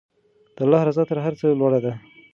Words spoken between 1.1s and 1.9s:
هر څه لوړه